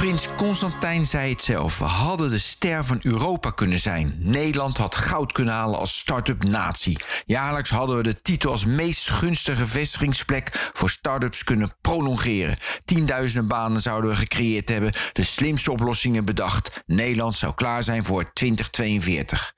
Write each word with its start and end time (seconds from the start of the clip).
Prins 0.00 0.28
Constantijn 0.36 1.06
zei 1.06 1.30
het 1.30 1.42
zelf. 1.42 1.78
We 1.78 1.84
hadden 1.84 2.30
de 2.30 2.38
ster 2.38 2.84
van 2.84 2.98
Europa 3.02 3.50
kunnen 3.50 3.78
zijn. 3.78 4.16
Nederland 4.18 4.76
had 4.76 4.94
goud 4.94 5.32
kunnen 5.32 5.54
halen 5.54 5.78
als 5.78 5.98
start-up 5.98 6.44
natie. 6.44 6.98
Jaarlijks 7.26 7.70
hadden 7.70 7.96
we 7.96 8.02
de 8.02 8.20
titel 8.20 8.50
als 8.50 8.64
meest 8.64 9.10
gunstige 9.10 9.66
vestigingsplek 9.66 10.70
voor 10.72 10.90
start-ups 10.90 11.44
kunnen 11.44 11.74
prolongeren. 11.80 12.56
Tienduizenden 12.84 13.48
banen 13.48 13.80
zouden 13.80 14.10
we 14.10 14.16
gecreëerd 14.16 14.68
hebben. 14.68 14.92
De 15.12 15.22
slimste 15.22 15.72
oplossingen 15.72 16.24
bedacht. 16.24 16.82
Nederland 16.86 17.36
zou 17.36 17.54
klaar 17.54 17.82
zijn 17.82 18.04
voor 18.04 18.32
2042. 18.32 19.54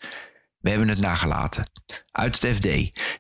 We 0.63 0.71
hebben 0.71 0.89
het 0.89 1.01
nagelaten. 1.01 1.71
Uit 2.13 2.41
het 2.41 2.57
FD. 2.57 2.69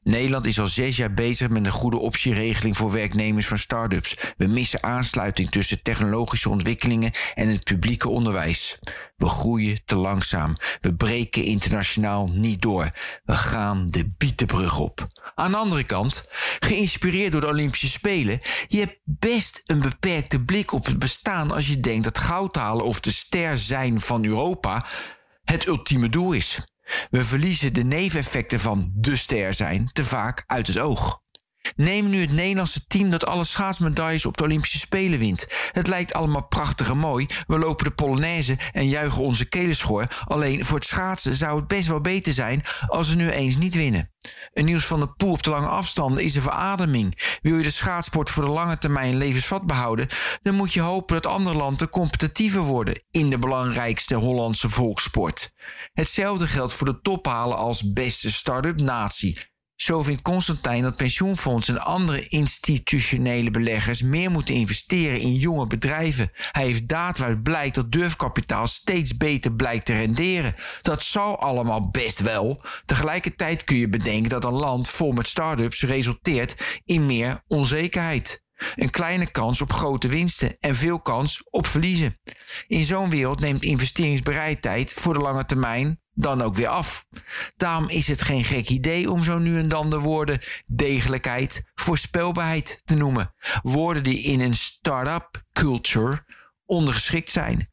Nederland 0.03 0.47
is 0.47 0.61
al 0.61 0.67
zes 0.67 0.97
jaar 0.97 1.15
bezig 1.15 1.49
met 1.49 1.67
een 1.67 1.73
goede 1.73 1.99
optieregeling 1.99 2.77
voor 2.77 2.93
werknemers 2.93 3.47
van 3.47 3.59
start-ups. 3.59 4.17
We 4.37 4.47
missen 4.47 4.83
aansluiting 4.83 5.51
tussen 5.51 5.83
technologische 5.83 6.49
ontwikkelingen 6.49 7.13
en 7.35 7.49
het 7.49 7.65
publieke 7.65 8.09
onderwijs. 8.09 8.79
We 9.17 9.29
groeien 9.29 9.85
te 9.85 9.97
langzaam. 9.97 10.55
We 10.81 10.95
breken 10.95 11.45
internationaal 11.45 12.29
niet 12.29 12.63
door. 12.63 12.91
We 13.25 13.33
gaan 13.33 13.89
de 13.89 14.13
bietenbrug 14.19 14.79
op. 14.79 15.07
Aan 15.35 15.51
de 15.51 15.57
andere 15.57 15.85
kant, 15.85 16.27
geïnspireerd 16.59 17.33
door 17.33 17.41
de 17.41 17.47
Olympische 17.47 17.89
Spelen, 17.89 18.41
je 18.67 18.79
hebt 18.79 18.99
best 19.05 19.63
een 19.67 19.81
beperkte 19.81 20.45
blik 20.45 20.73
op 20.73 20.87
het 20.87 20.99
bestaan 20.99 21.53
als 21.53 21.69
je 21.69 21.81
denkt 21.81 22.05
dat 22.05 22.19
goud 22.19 22.57
halen 22.57 22.85
of 22.85 23.01
de 23.01 23.13
ster 23.13 23.59
zijn 23.59 24.01
van 24.01 24.25
Europa 24.25 24.87
het 25.45 25.67
ultieme 25.67 26.09
doel 26.09 26.33
is. 26.33 26.61
We 27.11 27.23
verliezen 27.23 27.75
de 27.75 27.85
neveneffecten 27.85 28.61
van 28.61 28.91
de 28.95 29.17
ster 29.17 29.55
zijn 29.55 29.89
te 29.93 30.05
vaak 30.05 30.45
uit 30.47 30.67
het 30.67 30.79
oog. 30.79 31.22
Neem 31.83 32.08
nu 32.08 32.20
het 32.20 32.33
Nederlandse 32.33 32.86
team 32.86 33.11
dat 33.11 33.27
alle 33.27 33.44
schaatsmedailles 33.44 34.27
op 34.27 34.36
de 34.36 34.44
Olympische 34.44 34.78
Spelen 34.78 35.19
wint. 35.19 35.47
Het 35.72 35.86
lijkt 35.86 36.14
allemaal 36.14 36.47
prachtig 36.47 36.91
en 36.91 36.98
mooi. 36.98 37.27
We 37.47 37.58
lopen 37.58 37.84
de 37.84 37.91
Polonaise 37.91 38.58
en 38.72 38.88
juichen 38.88 39.22
onze 39.22 39.48
kelenschoor. 39.48 40.06
Alleen 40.25 40.64
voor 40.64 40.78
het 40.78 40.86
schaatsen 40.86 41.34
zou 41.34 41.56
het 41.56 41.66
best 41.66 41.88
wel 41.88 42.00
beter 42.00 42.33
zijn 42.33 42.62
als 42.86 43.08
we 43.08 43.14
nu 43.14 43.30
eens 43.30 43.56
niet 43.56 43.75
winnen. 43.75 44.10
Een 44.53 44.64
nieuws 44.64 44.84
van 44.84 45.00
de 45.00 45.08
poel 45.08 45.33
op 45.33 45.42
de 45.42 45.50
lange 45.50 45.66
afstanden 45.66 46.22
is 46.22 46.34
een 46.34 46.42
verademing. 46.42 47.38
Wil 47.42 47.56
je 47.56 47.62
de 47.62 47.70
schaatsport 47.70 48.30
voor 48.30 48.44
de 48.44 48.50
lange 48.50 48.78
termijn 48.78 49.16
levensvat 49.16 49.66
behouden, 49.66 50.08
dan 50.42 50.55
moet 50.55 50.72
je 50.72 50.80
hopen 50.80 51.14
dat 51.14 51.33
andere 51.33 51.56
landen 51.56 51.88
competitiever 51.88 52.60
worden 52.60 53.03
in 53.10 53.30
de 53.30 53.38
belangrijkste 53.38 54.14
Hollandse 54.14 54.69
volkssport. 54.69 55.53
Hetzelfde 55.92 56.47
geldt 56.47 56.72
voor 56.72 56.86
de 56.86 57.00
tophalen 57.00 57.56
als 57.56 57.92
beste 57.92 58.33
start-up 58.33 58.80
natie. 58.80 59.50
Zo 59.83 60.02
vindt 60.02 60.22
Constantijn 60.22 60.83
dat 60.83 60.97
pensioenfondsen 60.97 61.75
en 61.75 61.83
andere 61.83 62.28
institutionele 62.28 63.50
beleggers 63.50 64.02
meer 64.02 64.30
moeten 64.30 64.55
investeren 64.55 65.20
in 65.20 65.34
jonge 65.34 65.66
bedrijven. 65.66 66.30
Hij 66.34 66.64
heeft 66.64 66.88
data 66.88 67.19
waaruit 67.19 67.42
blijkt 67.42 67.75
dat 67.75 67.92
durfkapitaal 67.92 68.66
steeds 68.66 69.16
beter 69.16 69.53
blijkt 69.53 69.84
te 69.86 69.92
renderen. 69.92 70.55
Dat 70.83 71.03
zou 71.03 71.38
allemaal 71.38 71.91
best 71.91 72.20
wel. 72.20 72.64
Tegelijkertijd 72.86 73.64
kun 73.64 73.77
je 73.77 73.88
bedenken 73.88 74.30
dat 74.30 74.44
een 74.44 74.53
land 74.53 74.88
vol 74.88 75.12
met 75.12 75.27
start-ups 75.27 75.83
resulteert 75.83 76.80
in 76.84 77.06
meer 77.06 77.42
onzekerheid. 77.47 78.42
Een 78.75 78.91
kleine 78.91 79.30
kans 79.30 79.60
op 79.60 79.72
grote 79.72 80.08
winsten 80.08 80.56
en 80.60 80.77
veel 80.77 81.00
kans 81.00 81.42
op 81.50 81.66
verliezen. 81.66 82.19
In 82.66 82.84
zo'n 82.84 83.10
wereld 83.10 83.41
neemt 83.41 83.62
investeringsbereidheid 83.62 84.92
voor 84.94 85.12
de 85.12 85.20
lange 85.20 85.44
termijn 85.44 86.02
dan 86.15 86.43
ook 86.43 86.55
weer 86.55 86.69
af. 86.69 87.07
Daarom 87.57 87.89
is 87.89 88.09
het 88.09 88.23
geen 88.23 88.45
gek 88.45 88.69
idee 88.69 89.11
om 89.11 89.23
zo 89.23 89.39
nu 89.39 89.59
en 89.59 89.69
dan 89.69 89.91
de 89.91 89.99
woorden 89.99 90.41
degelijkheid, 90.67 91.71
voorspelbaarheid 91.75 92.83
te 92.84 92.95
noemen. 92.95 93.34
Woorden 93.62 94.03
die 94.03 94.22
in 94.22 94.41
een 94.41 94.55
start-up 94.55 95.45
culture 95.53 96.25
ondergeschikt 96.67 97.31
zijn. 97.31 97.71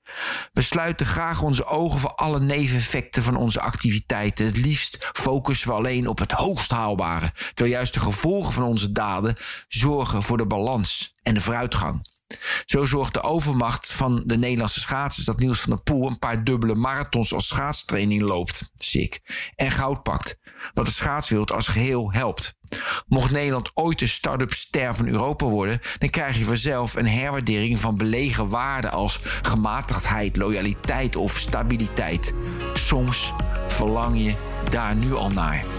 We 0.54 0.62
sluiten 0.62 1.06
graag 1.06 1.42
onze 1.42 1.66
ogen 1.66 2.00
voor 2.00 2.14
alle 2.14 2.40
neveneffecten 2.40 3.24
van 3.24 3.36
onze 3.36 3.62
activiteiten. 3.62 4.46
Het 4.46 4.58
liefst 4.58 5.10
focussen 5.12 5.68
we 5.68 5.74
alleen 5.74 6.08
op 6.08 6.20
het 6.20 6.32
hoogst 6.32 6.72
haalbare, 6.72 7.32
terwijl 7.54 7.76
juist 7.76 7.94
de 7.94 8.00
gevolgen 8.00 8.54
van 8.54 8.64
onze 8.64 8.92
daden 8.92 9.36
zorgen 9.68 10.24
voor 10.24 10.38
de 10.38 10.48
balans 10.48 11.16
en 11.24 11.34
de 11.34 11.42
vooruitgang. 11.42 12.19
Zo 12.66 12.86
zorgt 12.86 13.14
de 13.14 13.22
overmacht 13.22 13.92
van 13.92 14.24
de 14.26 14.38
Nederlandse 14.38 14.80
schaatsers 14.80 15.26
dat 15.26 15.40
Niels 15.40 15.60
van 15.60 15.70
der 15.70 15.82
Poel 15.82 16.08
een 16.08 16.20
paar 16.20 16.44
dubbele 16.44 16.76
marathons 16.76 17.34
als 17.34 17.48
schaatstraining 17.48 18.22
loopt. 18.22 18.72
Sick. 18.76 19.22
En 19.56 19.72
goud 19.72 20.04
pakt. 20.04 20.40
Wat 20.74 20.86
de 20.86 20.92
schaatswereld 20.92 21.52
als 21.52 21.68
geheel 21.68 22.12
helpt. 22.12 22.54
Mocht 23.08 23.32
Nederland 23.32 23.72
ooit 23.74 24.00
de 24.00 24.08
start-up 24.08 24.54
ster 24.54 24.96
van 24.96 25.08
Europa 25.08 25.46
worden, 25.46 25.80
dan 25.98 26.10
krijg 26.10 26.38
je 26.38 26.46
vanzelf 26.46 26.96
een 26.96 27.08
herwaardering 27.08 27.80
van 27.80 27.98
belegen 27.98 28.50
waarden 28.50 28.92
als 28.92 29.20
gematigdheid, 29.42 30.38
loyaliteit 30.38 31.16
of 31.16 31.38
stabiliteit. 31.38 32.34
Soms 32.74 33.34
verlang 33.68 34.24
je 34.24 34.36
daar 34.70 34.96
nu 34.96 35.14
al 35.14 35.30
naar. 35.30 35.79